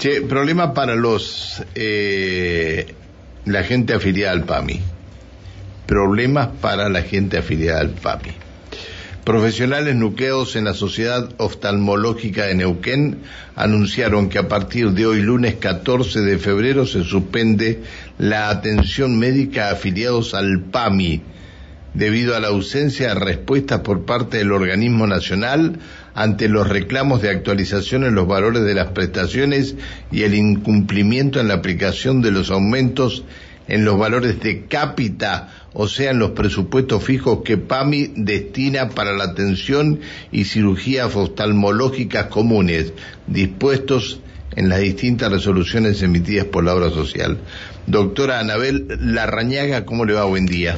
Che, 0.00 0.22
problema 0.22 0.72
para 0.72 0.94
los 0.94 1.62
eh, 1.74 2.94
la 3.44 3.62
gente 3.64 3.92
afiliada 3.92 4.32
al 4.32 4.44
PAMI. 4.44 4.80
Problemas 5.86 6.48
para 6.58 6.88
la 6.88 7.02
gente 7.02 7.36
afiliada 7.36 7.80
al 7.80 7.90
PAMI. 7.90 8.30
Profesionales 9.24 9.94
nucleados 9.96 10.56
en 10.56 10.64
la 10.64 10.72
Sociedad 10.72 11.28
Oftalmológica 11.36 12.46
de 12.46 12.54
Neuquén 12.54 13.18
anunciaron 13.56 14.30
que 14.30 14.38
a 14.38 14.48
partir 14.48 14.92
de 14.92 15.04
hoy, 15.04 15.20
lunes 15.20 15.56
14 15.56 16.20
de 16.22 16.38
febrero, 16.38 16.86
se 16.86 17.04
suspende 17.04 17.82
la 18.16 18.48
atención 18.48 19.18
médica 19.18 19.68
a 19.68 19.72
afiliados 19.72 20.32
al 20.32 20.62
PAMI 20.62 21.20
debido 21.92 22.34
a 22.34 22.40
la 22.40 22.48
ausencia 22.48 23.08
de 23.08 23.20
respuestas 23.20 23.80
por 23.80 24.06
parte 24.06 24.38
del 24.38 24.52
organismo 24.52 25.06
nacional 25.06 25.78
ante 26.14 26.48
los 26.48 26.68
reclamos 26.68 27.22
de 27.22 27.30
actualización 27.30 28.04
en 28.04 28.14
los 28.14 28.26
valores 28.26 28.62
de 28.64 28.74
las 28.74 28.88
prestaciones 28.88 29.76
y 30.10 30.22
el 30.22 30.34
incumplimiento 30.34 31.40
en 31.40 31.48
la 31.48 31.54
aplicación 31.54 32.22
de 32.22 32.30
los 32.30 32.50
aumentos 32.50 33.24
en 33.70 33.84
los 33.84 33.96
valores 33.98 34.40
de 34.40 34.66
cápita, 34.66 35.48
o 35.72 35.86
sea, 35.86 36.10
en 36.10 36.18
los 36.18 36.32
presupuestos 36.32 37.04
fijos 37.04 37.42
que 37.44 37.56
PAMI 37.56 38.12
destina 38.16 38.88
para 38.88 39.12
la 39.12 39.24
atención 39.24 40.00
y 40.32 40.44
cirugías 40.44 41.14
oftalmológicas 41.14 42.26
comunes, 42.26 42.92
dispuestos 43.28 44.20
en 44.56 44.68
las 44.68 44.80
distintas 44.80 45.30
resoluciones 45.30 46.02
emitidas 46.02 46.46
por 46.46 46.64
la 46.64 46.74
obra 46.74 46.90
social. 46.90 47.38
Doctora 47.86 48.40
Anabel 48.40 48.88
Larrañaga, 49.00 49.84
¿cómo 49.84 50.04
le 50.04 50.14
va? 50.14 50.24
Buen 50.24 50.46
día. 50.46 50.76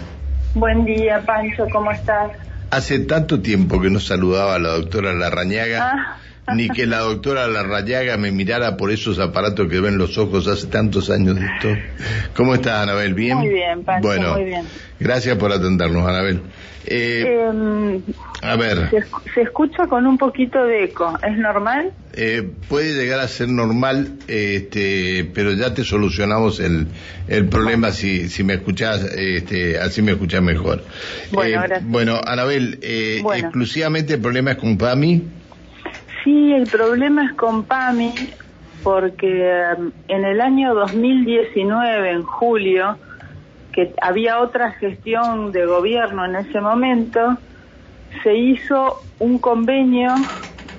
Buen 0.54 0.84
día, 0.84 1.22
Pancho, 1.24 1.66
¿cómo 1.72 1.90
estás? 1.90 2.32
Hace 2.72 3.00
tanto 3.00 3.40
tiempo 3.42 3.82
que 3.82 3.90
no 3.90 4.00
saludaba 4.00 4.54
a 4.54 4.58
la 4.58 4.70
doctora 4.70 5.12
Larrañaga, 5.12 6.18
ah. 6.46 6.54
ni 6.54 6.70
que 6.70 6.86
la 6.86 7.00
doctora 7.00 7.46
Larrañaga 7.46 8.16
me 8.16 8.32
mirara 8.32 8.78
por 8.78 8.90
esos 8.90 9.18
aparatos 9.18 9.68
que 9.68 9.78
ven 9.78 9.98
los 9.98 10.16
ojos 10.16 10.46
hace 10.46 10.68
tantos 10.68 11.10
años 11.10 11.38
de 11.38 11.44
esto. 11.44 11.68
¿Cómo 12.34 12.54
estás, 12.54 12.82
Anabel? 12.82 13.12
¿Bien? 13.12 13.36
Muy 13.36 13.50
bien, 13.50 13.84
Pancho, 13.84 14.08
bueno, 14.08 14.32
muy 14.36 14.44
bien. 14.44 14.64
Gracias 14.98 15.36
por 15.36 15.52
atendernos, 15.52 16.08
Anabel. 16.08 16.40
Eh, 16.86 17.46
em, 17.50 18.02
a 18.42 18.56
ver. 18.56 18.90
Se, 19.34 19.40
escucha 19.40 19.86
con 19.86 20.06
un 20.06 20.18
poquito 20.18 20.64
de 20.64 20.84
eco, 20.84 21.16
¿es 21.22 21.38
normal? 21.38 21.92
Eh, 22.14 22.50
puede 22.68 22.94
llegar 22.94 23.20
a 23.20 23.28
ser 23.28 23.48
normal, 23.48 24.18
este, 24.26 25.30
pero 25.32 25.52
ya 25.52 25.72
te 25.74 25.84
solucionamos 25.84 26.58
el, 26.58 26.88
el 27.28 27.48
problema 27.48 27.92
si, 27.92 28.28
si 28.28 28.42
me 28.42 28.54
escuchás, 28.54 29.04
este, 29.04 29.78
así 29.78 30.02
me 30.02 30.12
escuchás 30.12 30.42
mejor. 30.42 30.82
Bueno, 31.30 31.62
eh, 31.62 31.66
gracias. 31.68 31.88
Bueno, 31.88 32.20
Anabel, 32.26 32.80
eh, 32.82 33.22
exclusivamente 33.36 34.14
el 34.14 34.20
problema 34.20 34.50
es 34.50 34.56
con 34.58 34.76
PAMI. 34.76 35.22
Sí, 36.24 36.52
el 36.52 36.66
problema 36.66 37.24
es 37.26 37.32
con 37.34 37.64
PAMI 37.64 38.12
porque 38.82 39.50
em, 39.50 39.92
en 40.08 40.24
el 40.24 40.40
año 40.40 40.74
2019, 40.74 42.10
en 42.10 42.22
julio, 42.22 42.98
que 43.72 43.94
había 44.02 44.40
otra 44.40 44.72
gestión 44.72 45.52
de 45.52 45.64
gobierno 45.64 46.24
en 46.24 46.36
ese 46.36 46.60
momento, 46.60 47.38
se 48.22 48.34
hizo 48.34 49.02
un 49.18 49.38
convenio 49.38 50.14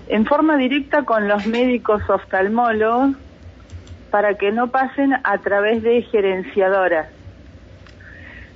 en 0.07 0.25
forma 0.25 0.57
directa 0.57 1.03
con 1.03 1.27
los 1.27 1.45
médicos 1.45 2.01
oftalmólogos 2.09 3.15
para 4.11 4.35
que 4.35 4.51
no 4.51 4.67
pasen 4.69 5.13
a 5.23 5.37
través 5.39 5.81
de 5.81 6.01
gerenciadoras. 6.03 7.07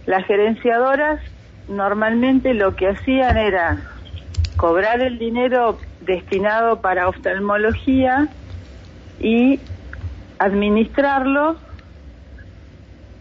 Las 0.05 0.25
gerenciadoras 0.25 1.19
normalmente 1.67 2.53
lo 2.53 2.75
que 2.75 2.89
hacían 2.89 3.37
era 3.37 3.77
cobrar 4.55 5.01
el 5.01 5.17
dinero 5.17 5.77
destinado 6.01 6.81
para 6.81 7.09
oftalmología 7.09 8.27
y 9.19 9.59
administrarlo 10.39 11.57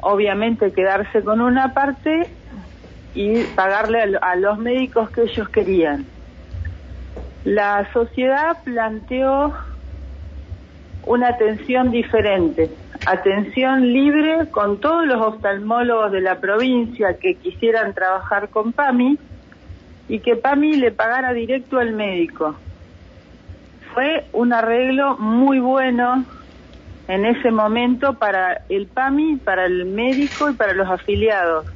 obviamente 0.01 0.73
quedarse 0.73 1.23
con 1.23 1.41
una 1.41 1.75
parte 1.75 2.31
y 3.17 3.45
pagarle 3.55 4.19
a, 4.21 4.37
los 4.37 4.59
médicos 4.59 5.09
que 5.09 5.23
ellos 5.23 5.49
querían. 5.49 6.05
La 7.45 7.91
sociedad 7.95 8.59
planteó 8.63 9.55
una 11.07 11.29
atención 11.29 11.91
diferente, 11.91 12.71
atención 13.07 13.91
libre 13.91 14.51
con 14.51 14.81
todos 14.81 15.07
los 15.07 15.19
oftalmólogos 15.23 16.13
de 16.13 16.21
la 16.21 16.41
provincia 16.41 17.17
que 17.19 17.37
quisieran 17.37 17.95
trabajar 17.95 18.51
con 18.51 18.73
PAMI 18.73 19.19
y 20.09 20.19
que 20.19 20.37
PAMI 20.37 20.77
le 20.77 20.93
pagara 20.93 21.33
directo 21.33 21.79
al 21.79 21.95
médico. 21.95 22.55
Fue 23.95 24.27
un 24.35 24.53
arreglo 24.53 25.17
muy 25.17 25.59
bueno 25.59 26.23
en 27.09 27.25
ese 27.25 27.51
momento 27.51 28.13
para 28.19 28.61
el 28.69 28.89
PAMI, 28.89 29.37
para 29.37 29.65
el 29.65 29.87
médico 29.87 30.51
y 30.51 30.53
para 30.53 30.75
los 30.75 30.91
afiliados. 30.91 31.67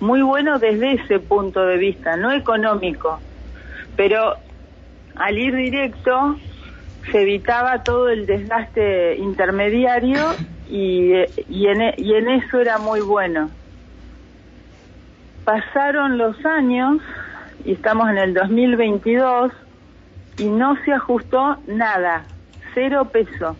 Muy 0.00 0.22
bueno 0.22 0.58
desde 0.58 0.92
ese 0.94 1.18
punto 1.18 1.64
de 1.66 1.76
vista, 1.76 2.16
no 2.16 2.32
económico, 2.32 3.20
pero 3.96 4.34
al 5.16 5.38
ir 5.38 5.54
directo 5.54 6.36
se 7.10 7.22
evitaba 7.22 7.82
todo 7.82 8.08
el 8.08 8.26
desgaste 8.26 9.16
intermediario 9.16 10.34
y, 10.70 11.12
y, 11.48 11.66
en, 11.66 11.94
y 11.96 12.14
en 12.14 12.28
eso 12.28 12.60
era 12.60 12.78
muy 12.78 13.00
bueno. 13.00 13.50
Pasaron 15.44 16.18
los 16.18 16.44
años 16.44 17.02
y 17.64 17.72
estamos 17.72 18.08
en 18.10 18.18
el 18.18 18.34
2022 18.34 19.52
y 20.38 20.44
no 20.44 20.76
se 20.84 20.92
ajustó 20.92 21.56
nada, 21.66 22.24
cero 22.74 23.08
peso 23.10 23.56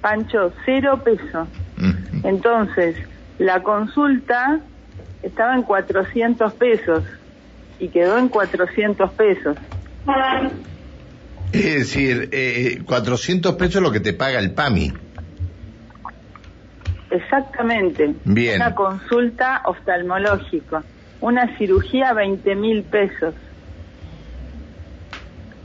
Pancho, 0.00 0.52
cero 0.64 1.00
peso. 1.04 1.46
Entonces, 2.24 2.96
la 3.38 3.62
consulta 3.62 4.60
estaba 5.22 5.54
en 5.54 5.62
400 5.62 6.52
pesos 6.54 7.04
y 7.78 7.88
quedó 7.88 8.18
en 8.18 8.28
400 8.28 9.10
pesos. 9.12 9.56
Es 11.52 11.74
decir, 11.74 12.28
eh, 12.32 12.82
400 12.84 13.54
pesos 13.56 13.76
es 13.76 13.82
lo 13.82 13.92
que 13.92 14.00
te 14.00 14.12
paga 14.12 14.38
el 14.38 14.52
PAMI. 14.52 14.92
Exactamente. 17.10 18.14
Bien. 18.24 18.56
Una 18.56 18.74
consulta 18.74 19.62
oftalmológica. 19.64 20.82
Una 21.20 21.56
cirugía, 21.58 22.12
20 22.12 22.54
mil 22.54 22.82
pesos. 22.84 23.34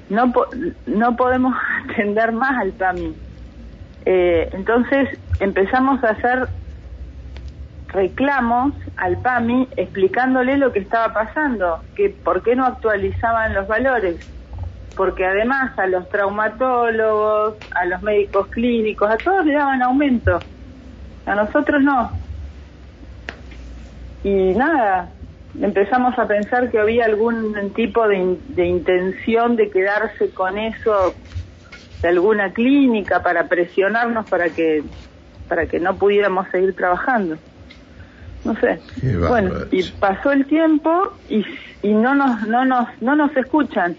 No, 0.10 0.34
no 0.88 1.16
podemos 1.16 1.56
atender 1.90 2.32
más 2.32 2.60
al 2.60 2.72
PAMI. 2.72 3.16
Eh, 4.06 4.50
entonces 4.54 5.10
empezamos 5.40 6.04
a 6.04 6.10
hacer 6.10 6.48
reclamos 7.96 8.74
al 8.98 9.18
PAMI 9.18 9.70
explicándole 9.78 10.58
lo 10.58 10.72
que 10.72 10.80
estaba 10.80 11.14
pasando, 11.14 11.80
que 11.96 12.10
por 12.10 12.44
qué 12.44 12.56
no 12.56 12.66
actualizaban 12.66 13.54
los 13.54 13.68
valores, 13.68 14.18
porque 14.96 15.26
además 15.26 15.78
a 15.80 15.88
los 15.88 16.08
traumatólogos, 16.10 17.56
a 17.72 17.86
los 17.86 18.02
médicos 18.02 18.48
clínicos, 18.48 19.10
a 19.10 19.18
todos 19.18 19.46
le 19.46 19.54
daban 19.54 19.82
aumento, 19.82 20.40
a 21.26 21.36
nosotros 21.36 21.82
no. 21.82 22.12
Y 24.24 24.54
nada, 24.56 25.10
empezamos 25.60 26.18
a 26.20 26.28
pensar 26.28 26.70
que 26.70 26.80
había 26.80 27.06
algún 27.06 27.72
tipo 27.76 28.08
de, 28.08 28.38
de 28.50 28.66
intención 28.66 29.56
de 29.56 29.70
quedarse 29.70 30.32
con 30.32 30.58
eso 30.58 31.16
de 32.02 32.10
alguna 32.10 32.52
clínica 32.52 33.24
para 33.24 33.48
presionarnos 33.48 34.26
para 34.28 34.50
que 34.50 34.84
para 35.48 35.68
que 35.68 35.80
no 35.80 35.96
pudiéramos 35.96 36.48
seguir 36.50 36.76
trabajando. 36.76 37.38
No 38.46 38.56
sé. 38.60 38.80
Bueno, 39.28 39.52
y 39.72 39.84
pasó 39.84 40.32
el 40.32 40.46
tiempo 40.46 41.14
y, 41.30 41.44
y 41.82 41.94
no 41.94 42.16
nos 42.16 42.48
no 42.48 42.64
nos 42.64 42.88
no 43.02 43.16
nos 43.16 43.36
escuchan. 43.36 43.98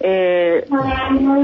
Eh, 0.00 0.64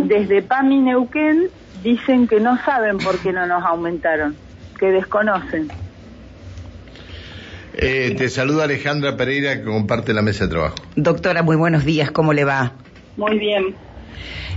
desde 0.04 0.42
PAMI 0.42 0.80
Neuquén 0.80 1.48
dicen 1.84 2.26
que 2.26 2.40
no 2.40 2.58
saben 2.64 2.98
por 2.98 3.18
qué 3.20 3.32
no 3.32 3.46
nos 3.46 3.62
aumentaron, 3.64 4.34
que 4.80 4.86
desconocen. 4.86 5.68
Eh, 7.74 8.14
te 8.18 8.28
saluda 8.28 8.64
Alejandra 8.64 9.16
Pereira 9.16 9.58
que 9.58 9.64
comparte 9.64 10.12
la 10.12 10.22
mesa 10.22 10.44
de 10.44 10.50
trabajo. 10.50 10.74
Doctora, 10.96 11.44
muy 11.44 11.54
buenos 11.54 11.84
días, 11.84 12.10
¿cómo 12.10 12.32
le 12.32 12.44
va? 12.44 12.72
Muy 13.16 13.38
bien. 13.38 13.76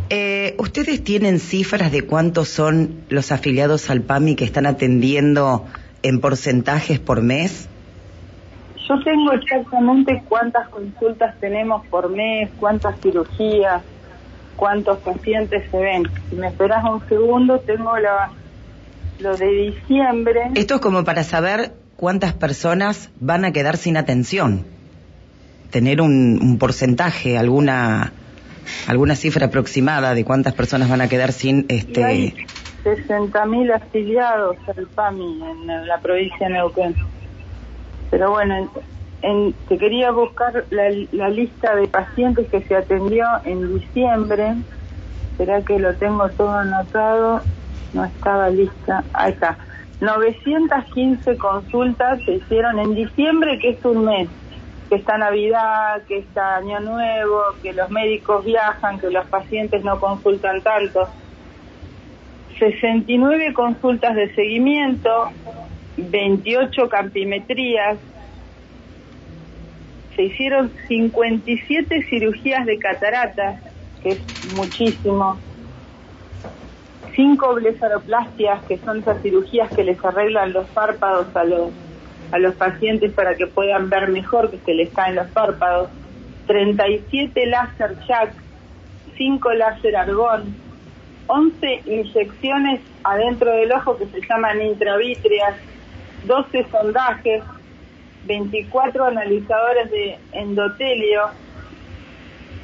Eh, 0.09 0.55
¿Ustedes 0.57 1.03
tienen 1.03 1.39
cifras 1.39 1.91
de 1.91 2.01
cuántos 2.01 2.49
son 2.49 3.03
los 3.09 3.31
afiliados 3.31 3.89
al 3.91 4.01
PAMI 4.01 4.35
que 4.35 4.45
están 4.45 4.65
atendiendo 4.65 5.67
en 6.01 6.19
porcentajes 6.19 6.99
por 6.99 7.21
mes? 7.21 7.69
Yo 8.87 8.99
tengo 9.03 9.31
exactamente 9.33 10.23
cuántas 10.27 10.67
consultas 10.69 11.35
tenemos 11.39 11.85
por 11.87 12.09
mes, 12.09 12.49
cuántas 12.59 12.99
cirugías, 12.99 13.81
cuántos 14.55 14.99
pacientes 14.99 15.69
se 15.69 15.77
ven. 15.77 16.03
Si 16.29 16.35
me 16.35 16.47
esperas 16.47 16.83
un 16.83 17.07
segundo, 17.07 17.59
tengo 17.59 17.97
la, 17.97 18.31
lo 19.19 19.37
de 19.37 19.47
diciembre. 19.47 20.51
Esto 20.55 20.75
es 20.75 20.81
como 20.81 21.03
para 21.03 21.23
saber 21.23 21.73
cuántas 21.95 22.33
personas 22.33 23.11
van 23.19 23.45
a 23.45 23.51
quedar 23.51 23.77
sin 23.77 23.97
atención. 23.97 24.65
Tener 25.69 26.01
un 26.01 26.57
porcentaje, 26.59 27.37
alguna 27.37 28.11
alguna 28.87 29.15
cifra 29.15 29.47
aproximada 29.47 30.13
de 30.13 30.23
cuántas 30.23 30.53
personas 30.53 30.89
van 30.89 31.01
a 31.01 31.07
quedar 31.07 31.31
sin 31.31 31.65
este 31.69 32.33
60.000 32.83 33.75
afiliados 33.75 34.57
al 34.75 34.87
PAMI 34.87 35.39
en 35.43 35.87
la 35.87 35.99
provincia 35.99 36.47
de 36.47 36.53
Neuquén. 36.53 36.95
Pero 38.11 38.29
bueno, 38.29 38.69
en, 39.21 39.53
te 39.67 39.77
quería 39.77 40.11
buscar 40.11 40.65
la, 40.69 41.29
lista 41.29 41.75
de 41.75 41.87
pacientes 41.87 42.47
que 42.49 42.61
se 42.61 42.75
atendió 42.75 43.25
en 43.45 43.79
diciembre. 43.79 44.55
Será 45.37 45.61
que 45.63 45.79
lo 45.79 45.95
tengo 45.95 46.29
todo 46.29 46.51
anotado. 46.51 47.41
No 47.93 48.05
estaba 48.05 48.49
lista. 48.49 49.03
Ahí 49.13 49.31
está. 49.31 49.57
915 50.01 51.37
consultas 51.37 52.21
se 52.25 52.33
hicieron 52.33 52.79
en 52.79 52.95
diciembre, 52.95 53.57
que 53.59 53.69
es 53.69 53.85
un 53.85 54.05
mes. 54.05 54.29
Que 54.89 54.95
está 54.95 55.17
Navidad, 55.17 56.01
que 56.07 56.17
está 56.17 56.57
Año 56.57 56.81
Nuevo, 56.81 57.41
que 57.63 57.71
los 57.71 57.89
médicos 57.89 58.43
viajan, 58.43 58.99
que 58.99 59.09
los 59.09 59.25
pacientes 59.27 59.83
no 59.85 59.99
consultan 59.99 60.61
tanto. 60.61 61.07
69 62.59 63.53
consultas 63.53 64.15
de 64.15 64.33
seguimiento, 64.35 65.29
28 66.09 66.89
campimetrías, 66.89 67.97
se 70.15 70.23
hicieron 70.23 70.71
57 70.87 72.03
cirugías 72.09 72.65
de 72.65 72.77
cataratas, 72.79 73.61
que 74.03 74.09
es 74.09 74.53
muchísimo, 74.55 75.39
5 77.15 77.55
blefaroplastias, 77.55 78.63
que 78.63 78.77
son 78.79 78.99
esas 78.99 79.21
cirugías 79.21 79.71
que 79.73 79.83
les 79.83 80.03
arreglan 80.03 80.53
los 80.53 80.67
párpados 80.69 81.35
a 81.35 81.43
los, 81.43 81.71
a 82.31 82.39
los 82.39 82.55
pacientes 82.55 83.13
para 83.13 83.35
que 83.35 83.47
puedan 83.47 83.89
ver 83.89 84.09
mejor, 84.09 84.49
que 84.49 84.57
se 84.59 84.73
les 84.73 84.91
caen 84.93 85.15
los 85.15 85.27
párpados, 85.31 85.89
37 86.47 87.45
láser 87.47 87.97
jack, 88.07 88.33
5 89.17 89.53
láser 89.53 89.95
argón, 89.95 90.55
11 91.27 91.81
inyecciones 91.85 92.81
adentro 93.03 93.51
del 93.53 93.71
ojo 93.71 93.97
que 93.97 94.05
se 94.07 94.21
llaman 94.27 94.61
intravítreas, 94.61 95.55
12 96.25 96.65
sondajes, 96.71 97.43
24 98.25 99.05
analizadores 99.05 99.91
de 99.91 100.17
endotelio, 100.33 101.21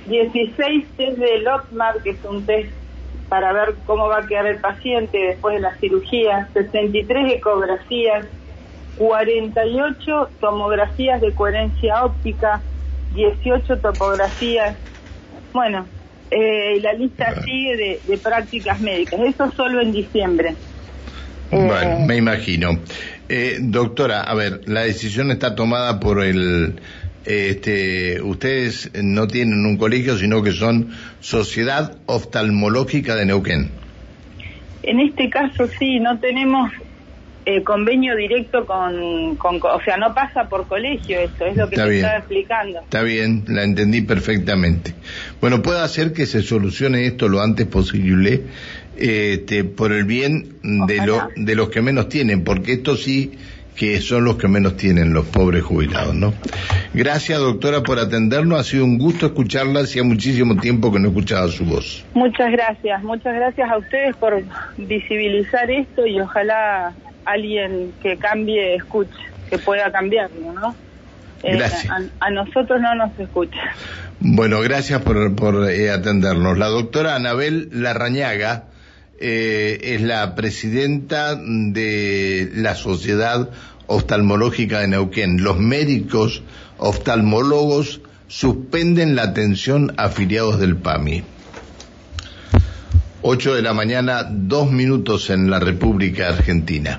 16 0.07 0.85
test 0.95 1.17
de 1.17 1.39
Lotmar, 1.39 2.01
que 2.01 2.11
es 2.11 2.23
un 2.23 2.45
test 2.45 2.69
para 3.29 3.51
ver 3.51 3.75
cómo 3.85 4.07
va 4.07 4.19
a 4.19 4.27
quedar 4.27 4.45
el 4.45 4.59
paciente 4.59 5.17
después 5.17 5.55
de 5.55 5.61
la 5.61 5.75
cirugía, 5.77 6.47
63 6.53 7.33
ecografías, 7.33 8.25
48 8.97 10.29
tomografías 10.39 11.21
de 11.21 11.33
coherencia 11.33 12.05
óptica, 12.05 12.61
18 13.13 13.79
topografías. 13.79 14.77
Bueno, 15.53 15.85
eh, 16.31 16.79
la 16.81 16.93
lista 16.93 17.41
sigue 17.41 18.01
de, 18.07 18.17
prácticas 18.17 18.79
médicas. 18.79 19.19
Eso 19.19 19.51
solo 19.51 19.81
en 19.81 19.91
diciembre. 19.91 20.55
Bueno, 21.51 21.99
me 22.05 22.17
imagino. 22.17 22.79
Eh, 23.29 23.57
doctora, 23.59 24.21
a 24.21 24.33
ver, 24.33 24.61
la 24.65 24.81
decisión 24.81 25.31
está 25.31 25.55
tomada 25.55 25.99
por 25.99 26.23
el... 26.23 26.79
Este, 27.25 28.21
ustedes 28.21 28.89
no 29.03 29.27
tienen 29.27 29.65
un 29.65 29.75
colegio, 29.75 30.17
sino 30.17 30.41
que 30.41 30.53
son 30.53 30.91
Sociedad 31.19 31.97
Oftalmológica 32.05 33.15
de 33.15 33.25
Neuquén. 33.25 33.69
En 34.83 35.01
este 35.01 35.29
caso 35.29 35.67
sí, 35.77 35.99
no 35.99 36.17
tenemos 36.19 36.71
eh, 37.49 37.63
convenio 37.63 38.13
directo 38.13 38.65
con, 38.65 39.37
con, 39.37 39.55
o 39.63 39.81
sea, 39.85 39.95
no 39.95 40.13
pasa 40.13 40.49
por 40.49 40.67
colegio 40.67 41.17
esto, 41.17 41.45
es 41.45 41.55
lo 41.55 41.69
que 41.69 41.77
te 41.77 41.95
estaba 41.95 42.17
explicando. 42.17 42.79
Está 42.81 43.03
bien, 43.03 43.45
la 43.47 43.63
entendí 43.63 44.01
perfectamente. 44.01 44.93
Bueno, 45.39 45.61
puede 45.61 45.79
hacer 45.79 46.11
que 46.11 46.25
se 46.25 46.41
solucione 46.41 47.05
esto 47.05 47.29
lo 47.29 47.39
antes 47.39 47.65
posible 47.65 48.41
este, 48.97 49.63
por 49.63 49.93
el 49.93 50.03
bien 50.03 50.57
de, 50.61 51.05
lo, 51.05 51.29
de 51.37 51.55
los 51.55 51.69
que 51.69 51.81
menos 51.81 52.09
tienen, 52.09 52.43
porque 52.43 52.73
esto 52.73 52.97
sí 52.97 53.31
que 53.77 54.01
son 54.01 54.25
los 54.25 54.35
que 54.35 54.49
menos 54.49 54.75
tienen, 54.75 55.13
los 55.13 55.27
pobres 55.27 55.63
jubilados, 55.63 56.15
¿no? 56.15 56.33
Gracias, 56.93 57.39
doctora, 57.39 57.81
por 57.81 57.97
atendernos. 57.99 58.59
Ha 58.59 58.63
sido 58.63 58.83
un 58.83 58.97
gusto 58.97 59.27
escucharla. 59.27 59.81
Hacía 59.81 60.03
muchísimo 60.03 60.57
tiempo 60.57 60.91
que 60.91 60.99
no 60.99 61.09
escuchaba 61.09 61.47
su 61.47 61.63
voz. 61.63 62.03
Muchas 62.13 62.51
gracias. 62.51 63.03
Muchas 63.03 63.35
gracias 63.35 63.69
a 63.69 63.77
ustedes 63.77 64.15
por 64.17 64.43
visibilizar 64.77 65.69
esto 65.69 66.07
y 66.07 66.19
ojalá 66.19 66.93
alguien 67.27 67.93
que 68.01 68.17
cambie 68.17 68.75
escuche, 68.75 69.19
que 69.49 69.57
pueda 69.57 69.91
cambiarlo, 69.91 70.53
¿no? 70.53 70.75
Eh, 71.43 71.59
a, 72.19 72.29
nosotros 72.31 72.81
no 72.81 72.95
nos 72.95 73.17
escucha. 73.19 73.59
Bueno, 74.19 74.59
gracias 74.61 75.01
por, 75.01 75.35
por 75.35 75.69
eh, 75.69 75.91
atendernos. 75.91 76.57
La 76.57 76.67
doctora 76.67 77.15
Anabel 77.15 77.69
Larrañaga 77.71 78.65
eh, 79.19 79.79
es 79.81 80.01
la 80.01 80.35
presidenta 80.35 81.35
de 81.35 82.49
la 82.53 82.75
Sociedad 82.75 83.49
Oftalmológica 83.87 84.79
de 84.79 84.87
Neuquén. 84.87 85.43
Los 85.43 85.59
médicos 85.59 86.43
oftalmólogos 86.77 88.01
suspenden 88.27 89.15
la 89.15 89.23
atención 89.23 89.93
a 89.97 90.05
afiliados 90.05 90.59
del 90.59 90.75
PAMI. 90.75 91.23
Ocho 93.21 93.55
de 93.55 93.61
la 93.61 93.73
mañana, 93.73 94.27
dos 94.29 94.71
minutos 94.71 95.29
en 95.29 95.49
la 95.49 95.59
República 95.59 96.29
Argentina. 96.29 96.95